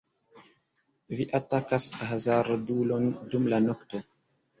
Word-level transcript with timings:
Vi 1.19 1.27
atakas 1.39 1.85
hazardulon 2.13 3.05
dum 3.35 3.47
la 3.55 3.61
nokto. 3.67 4.01